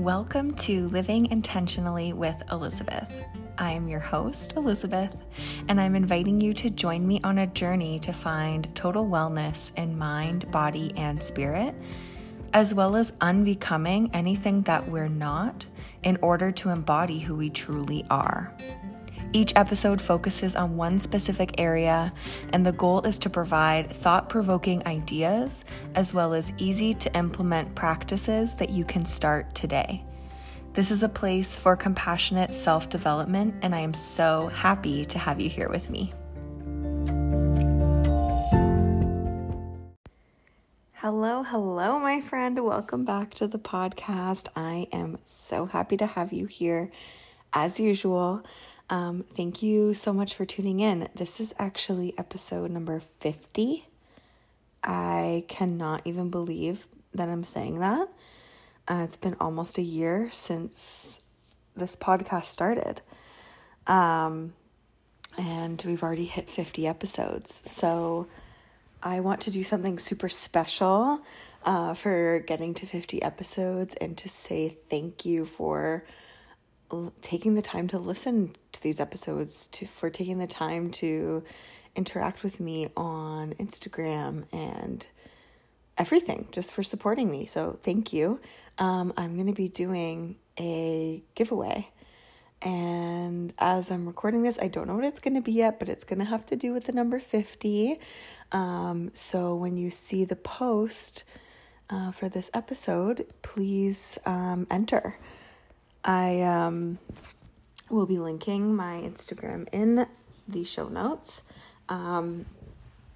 [0.00, 3.12] Welcome to Living Intentionally with Elizabeth.
[3.58, 5.14] I am your host, Elizabeth,
[5.68, 9.98] and I'm inviting you to join me on a journey to find total wellness in
[9.98, 11.74] mind, body, and spirit,
[12.54, 15.66] as well as unbecoming anything that we're not
[16.02, 18.56] in order to embody who we truly are.
[19.32, 22.12] Each episode focuses on one specific area,
[22.52, 27.76] and the goal is to provide thought provoking ideas as well as easy to implement
[27.76, 30.04] practices that you can start today.
[30.72, 35.40] This is a place for compassionate self development, and I am so happy to have
[35.40, 36.12] you here with me.
[40.94, 42.64] Hello, hello, my friend.
[42.64, 44.48] Welcome back to the podcast.
[44.56, 46.90] I am so happy to have you here
[47.52, 48.42] as usual.
[48.90, 51.08] Um, thank you so much for tuning in.
[51.14, 53.86] This is actually episode number 50.
[54.82, 58.08] I cannot even believe that I'm saying that.
[58.88, 61.20] Uh, it's been almost a year since
[61.76, 63.00] this podcast started.
[63.86, 64.54] Um,
[65.38, 67.62] and we've already hit 50 episodes.
[67.70, 68.26] So
[69.04, 71.20] I want to do something super special
[71.64, 76.04] uh, for getting to 50 episodes and to say thank you for
[77.22, 81.44] taking the time to listen to these episodes, to for taking the time to
[81.96, 85.06] interact with me on Instagram and
[85.98, 87.46] everything, just for supporting me.
[87.46, 88.40] So thank you.
[88.78, 91.88] Um, I'm going to be doing a giveaway.
[92.62, 95.88] And as I'm recording this, I don't know what it's going to be yet, but
[95.88, 97.98] it's going to have to do with the number 50.
[98.52, 101.24] Um, so when you see the post
[101.88, 105.18] uh, for this episode, please um, enter.
[106.04, 106.98] I um,
[107.88, 110.06] will be linking my Instagram in
[110.48, 111.42] the show notes.
[111.88, 112.46] Um,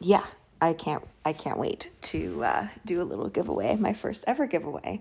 [0.00, 0.24] yeah,
[0.60, 5.00] I can't I can't wait to uh, do a little giveaway, my first ever giveaway.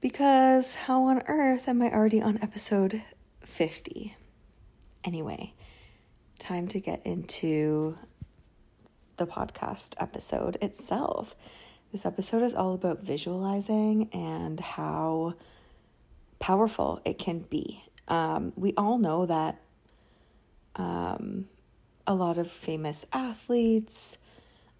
[0.00, 3.02] Because how on earth am I already on episode
[3.42, 4.16] 50?
[5.04, 5.52] Anyway,
[6.38, 7.98] time to get into
[9.18, 11.36] the podcast episode itself.
[11.92, 15.34] This episode is all about visualizing and how
[16.40, 17.84] powerful it can be.
[18.08, 19.60] Um, we all know that
[20.74, 21.46] um,
[22.06, 24.18] a lot of famous athletes,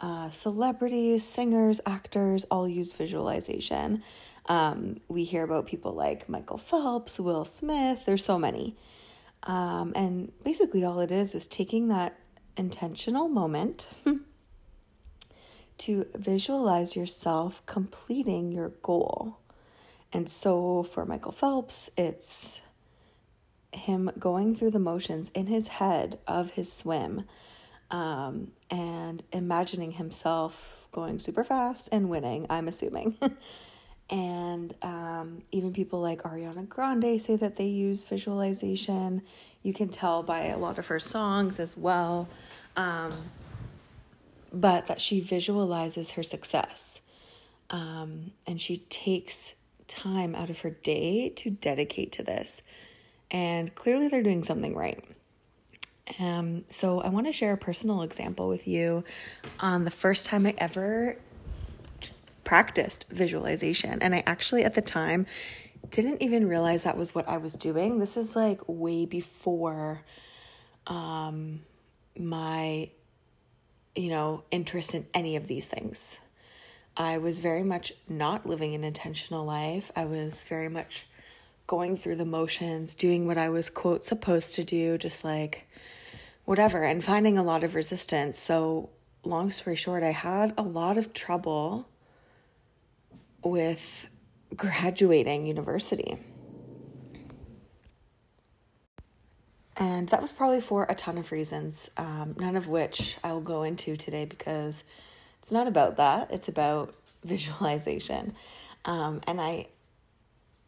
[0.00, 4.02] uh, celebrities, singers, actors all use visualization.
[4.46, 8.76] Um, we hear about people like Michael Phelps, Will Smith, there's so many.
[9.44, 12.18] Um, and basically, all it is is taking that
[12.56, 13.88] intentional moment
[15.78, 19.38] to visualize yourself completing your goal.
[20.12, 22.60] And so for Michael Phelps, it's
[23.72, 27.24] him going through the motions in his head of his swim
[27.90, 33.16] um, and imagining himself going super fast and winning, I'm assuming.
[34.10, 39.22] and um, even people like Ariana Grande say that they use visualization.
[39.62, 42.28] You can tell by a lot of her songs as well.
[42.76, 43.12] Um,
[44.52, 47.00] but that she visualizes her success.
[47.70, 49.54] Um, and she takes
[49.90, 52.62] time out of her day to dedicate to this.
[53.30, 55.04] And clearly, they're doing something right.
[56.18, 59.04] Um, so, I want to share a personal example with you
[59.60, 61.18] on the first time I ever
[62.44, 64.02] practiced visualization.
[64.02, 65.26] And I actually, at the time,
[65.90, 67.98] didn't even realize that was what I was doing.
[67.98, 70.02] This is like way before
[70.86, 71.62] um,
[72.18, 72.90] my,
[73.94, 76.20] you know, interest in any of these things.
[77.00, 79.90] I was very much not living an intentional life.
[79.96, 81.06] I was very much
[81.66, 85.66] going through the motions, doing what I was, quote, supposed to do, just like
[86.44, 88.38] whatever, and finding a lot of resistance.
[88.38, 88.90] So,
[89.24, 91.88] long story short, I had a lot of trouble
[93.42, 94.10] with
[94.54, 96.18] graduating university.
[99.74, 103.40] And that was probably for a ton of reasons, um, none of which I will
[103.40, 104.84] go into today because
[105.40, 108.34] it's not about that, it's about visualization.
[108.84, 109.66] Um, and I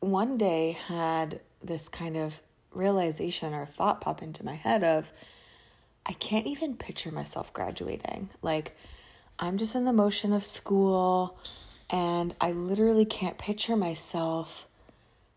[0.01, 2.41] one day had this kind of
[2.73, 5.13] realization or thought pop into my head of
[6.05, 8.31] I can't even picture myself graduating.
[8.43, 8.77] Like,
[9.39, 11.39] I'm just in the motion of school,
[11.91, 14.67] and I literally can't picture myself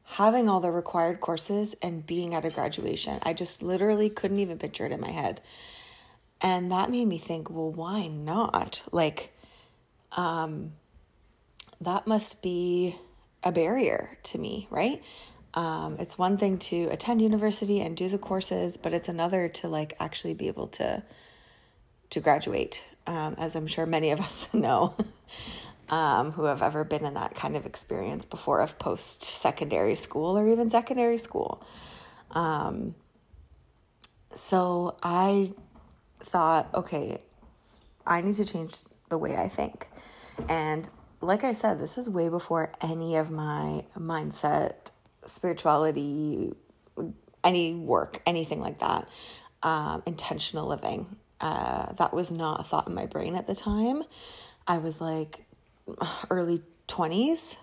[0.05, 3.19] having all the required courses and being at a graduation.
[3.23, 5.41] I just literally couldn't even picture it in my head.
[6.41, 8.83] And that made me think, well, why not?
[8.91, 9.33] Like,
[10.11, 10.73] um,
[11.81, 12.95] that must be
[13.43, 15.01] a barrier to me, right?
[15.53, 19.67] Um, it's one thing to attend university and do the courses, but it's another to
[19.69, 21.03] like actually be able to
[22.11, 24.95] to graduate, um, as I'm sure many of us know.
[25.89, 30.37] um, who have ever been in that kind of experience before of post secondary school
[30.37, 31.63] or even secondary school.
[32.31, 32.95] Um,
[34.33, 35.53] so I
[36.19, 37.21] thought, okay,
[38.05, 39.87] I need to change the way I think.
[40.49, 40.89] And
[41.21, 44.91] like I said, this is way before any of my mindset,
[45.25, 46.53] spirituality,
[47.43, 49.07] any work, anything like that,
[49.63, 51.15] um, intentional living.
[51.41, 54.03] Uh, that was not a thought in my brain at the time.
[54.67, 55.45] I was like
[56.29, 57.57] early 20s,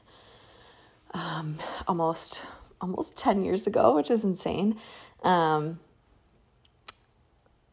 [1.14, 2.46] um, almost
[2.80, 4.76] almost 10 years ago, which is insane.
[5.22, 5.78] Um,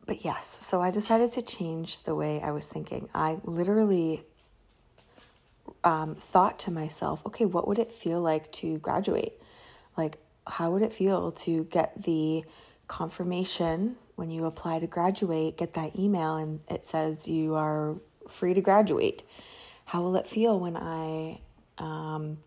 [0.10, 3.10] but yes, so I decided to change the way I was thinking.
[3.14, 4.24] I literally
[5.84, 9.40] um, thought to myself, okay, what would it feel like to graduate?
[9.96, 10.18] Like,
[10.48, 12.44] how would it feel to get the
[12.88, 17.98] confirmation when you apply to graduate, get that email and it says you are
[18.28, 19.22] free to graduate?
[19.86, 21.42] How will it feel when I
[21.78, 22.40] um,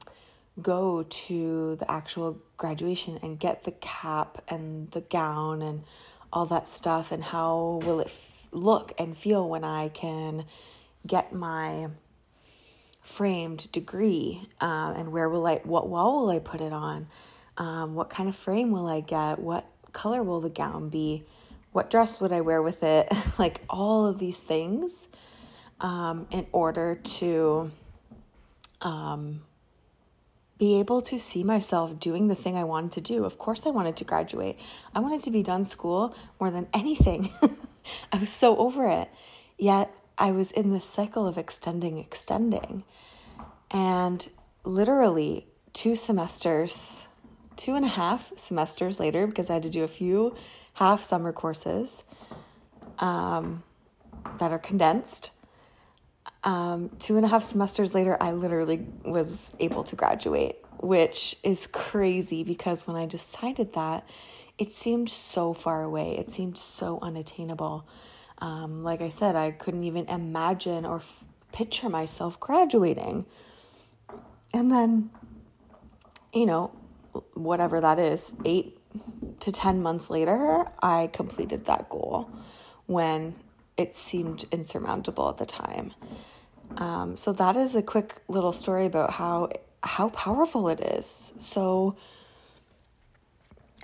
[0.61, 5.85] go to the actual graduation and get the cap and the gown and
[6.33, 10.45] all that stuff and how will it f- look and feel when I can
[11.07, 11.89] get my
[13.03, 17.09] framed degree um, and where will I what wall will I put it on?
[17.59, 19.39] Um, what kind of frame will I get?
[19.39, 21.25] What color will the gown be?
[21.73, 23.13] What dress would I wear with it?
[23.39, 25.09] Like all of these things
[25.81, 27.71] um, in order to
[28.83, 29.43] um,
[30.59, 33.25] be able to see myself doing the thing I wanted to do.
[33.25, 34.59] Of course, I wanted to graduate.
[34.95, 37.31] I wanted to be done school more than anything.
[38.13, 39.09] I was so over it.
[39.59, 42.85] Yet I was in this cycle of extending, extending.
[43.71, 44.29] And
[44.65, 47.09] literally, two semesters,
[47.57, 50.37] two and a half semesters later, because I had to do a few
[50.75, 52.05] half summer courses
[52.99, 53.63] um,
[54.39, 55.33] that are condensed
[56.45, 61.67] um, two and a half semesters later, I literally was able to graduate, which is
[61.67, 64.09] crazy because when I decided that,
[64.59, 66.17] it seemed so far away.
[66.19, 67.87] It seemed so unattainable.
[68.39, 73.27] Um, like I said, I couldn't even imagine or f- picture myself graduating.
[74.53, 75.11] And then,
[76.33, 76.73] you know,
[77.35, 78.79] whatever that is, eight
[79.41, 82.31] to 10 months later, I completed that goal
[82.87, 83.35] when
[83.77, 85.93] it seemed insurmountable at the time.
[86.77, 89.51] Um, so that is a quick little story about how
[89.83, 91.33] how powerful it is.
[91.39, 91.97] So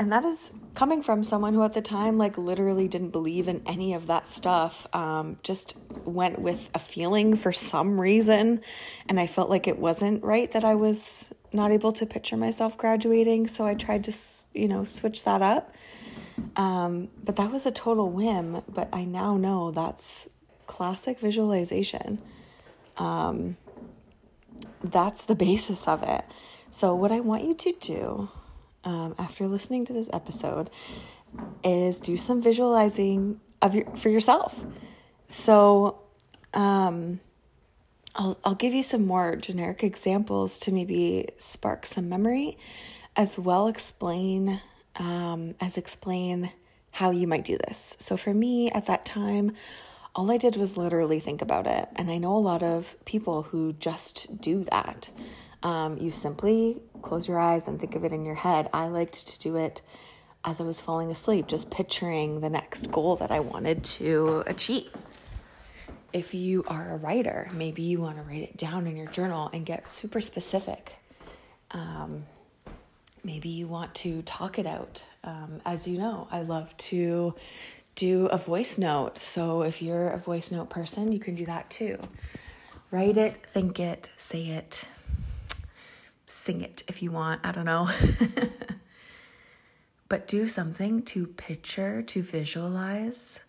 [0.01, 3.63] and that is coming from someone who at the time like literally didn't believe in
[3.67, 8.61] any of that stuff um, just went with a feeling for some reason.
[9.09, 12.79] And i felt like it wasn't right that i was not able to picture myself
[12.79, 13.49] graduating.
[13.49, 14.13] So i tried to
[14.55, 15.75] you know switch that up.
[16.55, 18.63] Um, but that was a total whim.
[18.69, 20.29] But i now know that's
[20.67, 22.21] classic visualization
[22.99, 23.57] um,
[24.83, 26.25] that's the basis of it.
[26.71, 28.29] So, what I want you to do
[28.85, 30.71] um, after listening to this episode
[31.65, 34.65] is do some visualizing of your for yourself.
[35.29, 36.01] So,
[36.55, 37.21] um,
[38.15, 42.59] I'll I'll give you some more generic examples to maybe spark some memory,
[43.17, 44.61] as well explain
[44.97, 46.51] um, as explain
[46.91, 47.97] how you might do this.
[47.99, 49.53] So for me at that time,
[50.19, 51.89] all I did was literally think about it.
[51.95, 55.11] And I know a lot of people who just do that.
[55.63, 58.69] Um, you simply close your eyes and think of it in your head.
[58.73, 59.81] I liked to do it
[60.45, 64.91] as I was falling asleep, just picturing the next goal that I wanted to achieve.
[66.13, 69.51] If you are a writer, maybe you want to write it down in your journal
[69.53, 70.95] and get super specific.
[71.71, 72.25] Um,
[73.23, 75.05] maybe you want to talk it out.
[75.23, 77.37] Um, as you know, I love to
[77.99, 79.19] do a voice note.
[79.19, 81.99] So if you're a voice note person, you can do that too.
[82.93, 84.85] Write it, think it, say it,
[86.29, 87.45] sing it if you want.
[87.45, 87.91] I don't know.
[90.09, 93.41] but do something to picture, to visualize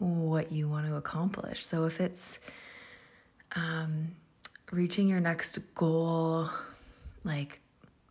[0.00, 1.64] what you want to accomplish.
[1.64, 2.40] So if it's
[3.54, 4.16] um,
[4.72, 6.50] reaching your next goal,
[7.22, 7.60] like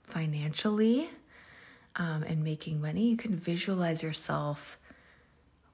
[0.03, 1.09] financially,
[1.97, 4.77] um, and making money, you can visualize yourself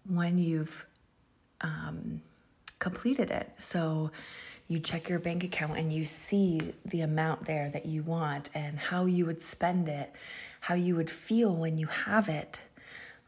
[0.07, 0.85] when you've
[1.61, 2.21] um,
[2.79, 3.51] completed it.
[3.59, 4.11] So
[4.67, 8.77] you check your bank account and you see the amount there that you want and
[8.77, 10.13] how you would spend it,
[10.61, 12.59] how you would feel when you have it,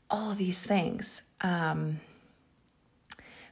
[0.10, 1.22] all these things.
[1.42, 2.00] Um,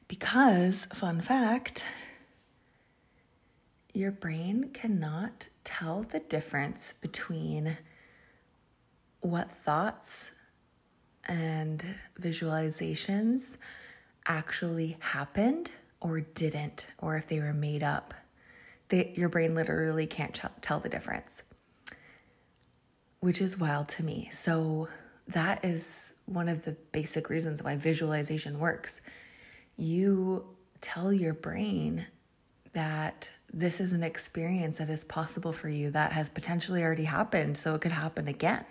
[0.08, 1.86] because, fun fact,
[3.94, 7.78] your brain cannot tell the difference between
[9.22, 10.32] what thoughts
[11.28, 11.86] and
[12.20, 13.58] visualizations
[14.26, 18.14] actually happened or didn't, or if they were made up.
[18.90, 21.44] they, your brain literally can't ch- tell the difference,
[23.20, 24.30] which is wild to me.
[24.32, 24.88] So,
[25.30, 29.02] that is one of the basic reasons why visualization works.
[29.76, 30.46] You
[30.80, 32.06] tell your brain
[32.72, 37.58] that this is an experience that is possible for you that has potentially already happened,
[37.58, 38.66] so it could happen again.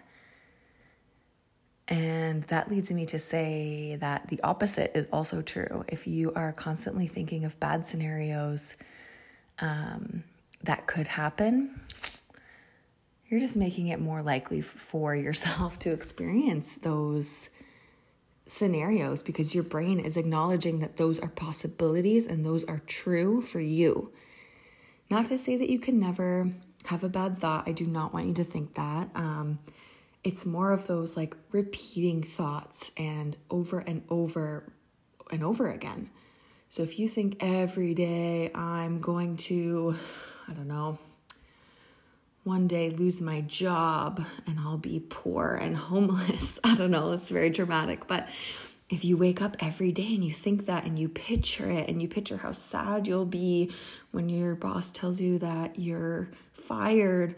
[1.89, 5.85] And that leads me to say that the opposite is also true.
[5.89, 8.77] If you are constantly thinking of bad scenarios
[9.61, 10.25] um,
[10.65, 11.81] that could happen,
[13.29, 17.51] you're just making it more likely for yourself to experience those
[18.49, 23.61] scenarios because your brain is acknowledging that those are possibilities and those are true for
[23.61, 24.13] you.
[25.11, 26.51] Not to say that you can never
[26.87, 27.69] have a bad thought.
[27.69, 29.09] I do not want you to think that.
[29.15, 29.59] Um,
[30.25, 34.73] it's more of those like repeating thoughts and over and over
[35.31, 36.11] and over again.
[36.69, 39.97] So if you think every day I'm going to,
[40.49, 40.99] I don't know,
[42.43, 46.59] one day lose my job and I'll be poor and homeless.
[46.65, 48.29] I don't know, it's very dramatic, but
[48.89, 52.01] if you wake up every day and you think that and you picture it and
[52.01, 53.73] you picture how sad you'll be
[54.13, 57.35] when your boss tells you that you're fired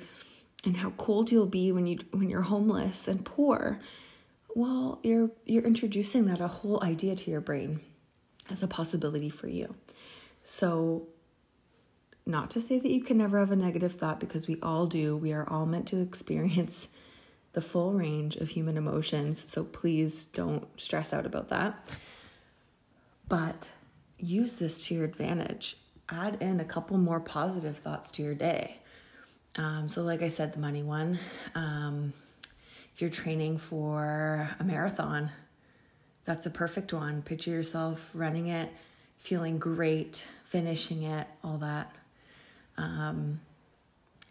[0.69, 3.81] and how cold you'll be when you when you're homeless and poor
[4.55, 7.81] well you're you're introducing that a whole idea to your brain
[8.51, 9.75] as a possibility for you.
[10.43, 11.09] So
[12.27, 15.17] not to say that you can never have a negative thought because we all do.
[15.17, 16.89] We are all meant to experience
[17.53, 21.99] the full range of human emotions so please don't stress out about that.
[23.29, 23.73] But
[24.19, 25.77] use this to your advantage.
[26.11, 28.78] Add in a couple more positive thoughts to your day
[29.59, 31.19] um, so, like I said, the money one.
[31.57, 32.13] Um,
[32.95, 35.31] if you're training for a marathon,
[36.25, 37.23] that's a perfect one.
[37.23, 38.73] Picture yourself running it,
[39.19, 41.93] feeling great, finishing it, all that.
[42.77, 43.41] Um,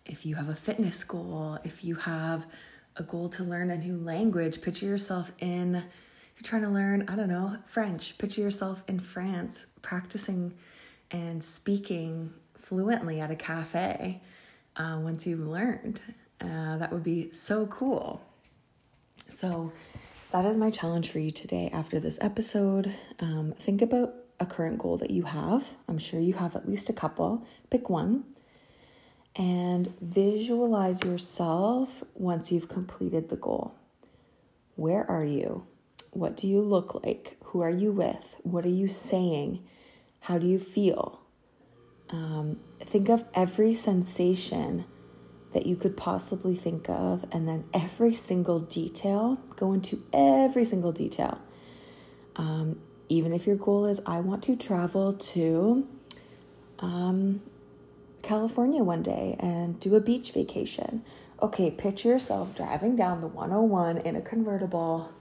[0.06, 2.48] if you have a fitness goal, if you have
[2.96, 5.84] a goal to learn a new language, picture yourself in, if
[6.38, 10.54] you're trying to learn, I don't know, French, picture yourself in France practicing
[11.12, 14.22] and speaking fluently at a cafe
[14.78, 16.02] uh, once you've learned.
[16.40, 18.22] Uh, that would be so cool.
[19.28, 19.72] So,
[20.32, 22.94] that is my challenge for you today after this episode.
[23.20, 25.70] Um, think about a current goal that you have.
[25.88, 27.46] I'm sure you have at least a couple.
[27.70, 28.26] Pick one
[29.36, 33.76] and visualize yourself once you've completed the goal.
[34.76, 35.66] Where are you?
[36.12, 37.38] What do you look like?
[37.46, 38.36] Who are you with?
[38.44, 39.64] What are you saying?
[40.22, 41.22] How do you feel?
[42.10, 44.86] Um, think of every sensation
[45.54, 50.92] that you could possibly think of, and then every single detail, go into every single
[50.92, 51.40] detail.
[52.36, 55.88] Um, even if your goal is, I want to travel to
[56.80, 57.42] um,
[58.22, 61.04] California one day and do a beach vacation.
[61.42, 65.14] Okay, picture yourself driving down the 101 in a convertible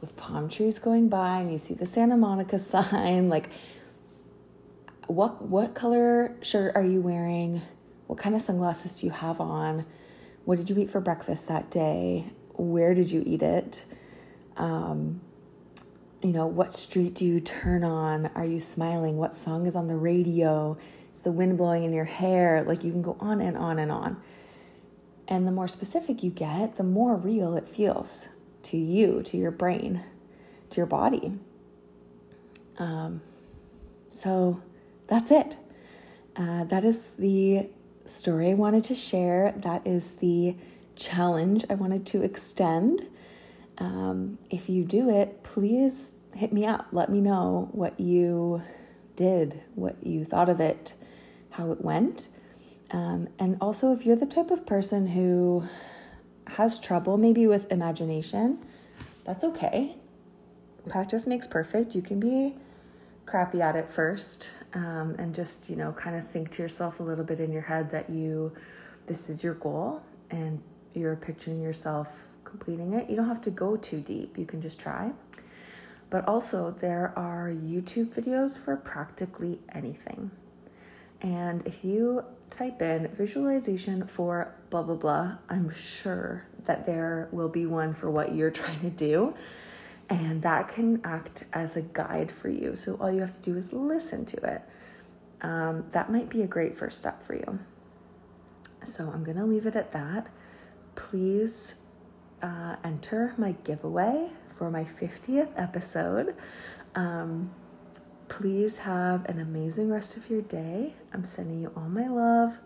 [0.00, 3.28] with palm trees going by, and you see the Santa Monica sign.
[3.28, 3.50] Like,
[5.06, 7.62] what what color shirt are you wearing?
[8.06, 9.86] What kind of sunglasses do you have on?
[10.44, 12.26] What did you eat for breakfast that day?
[12.54, 13.84] Where did you eat it?
[14.56, 15.20] Um,
[16.22, 18.30] you know, what street do you turn on?
[18.34, 19.16] Are you smiling?
[19.16, 20.78] What song is on the radio?
[21.14, 22.62] Is the wind blowing in your hair?
[22.62, 24.20] Like you can go on and on and on.
[25.28, 28.28] And the more specific you get, the more real it feels
[28.64, 30.04] to you, to your brain,
[30.70, 31.32] to your body.
[32.78, 33.20] Um,
[34.08, 34.62] so,
[35.06, 35.56] that's it.
[36.36, 37.68] Uh, that is the
[38.04, 39.54] story I wanted to share.
[39.56, 40.56] That is the
[40.94, 43.02] challenge I wanted to extend.
[43.78, 46.88] Um, if you do it, please hit me up.
[46.92, 48.62] Let me know what you
[49.16, 50.94] did, what you thought of it,
[51.50, 52.28] how it went.
[52.92, 55.64] Um, and also, if you're the type of person who
[56.46, 58.64] has trouble maybe with imagination,
[59.24, 59.96] that's okay.
[60.88, 61.94] Practice makes perfect.
[61.96, 62.54] You can be
[63.26, 67.02] crappy at it first um, and just you know kind of think to yourself a
[67.02, 68.52] little bit in your head that you
[69.06, 70.62] this is your goal and
[70.94, 73.10] you're picturing yourself completing it.
[73.10, 74.38] You don't have to go too deep.
[74.38, 75.12] You can just try.
[76.08, 80.30] But also there are youtube videos for practically anything.
[81.20, 87.48] And if you type in visualization for blah blah blah i'm sure that there will
[87.48, 89.34] be one for what you're trying to do
[90.08, 92.76] and that can act as a guide for you.
[92.76, 94.62] So all you have to do is listen to it.
[95.42, 97.58] Um, that might be a great first step for you.
[98.84, 100.28] So I'm going to leave it at that.
[100.94, 101.76] Please
[102.42, 106.34] uh, enter my giveaway for my 50th episode.
[106.94, 107.50] Um,
[108.28, 110.94] Please have an amazing rest of your day.
[111.12, 112.58] I'm sending you all my love,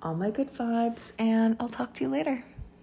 [0.00, 2.44] all my good vibes, and I'll talk to you later.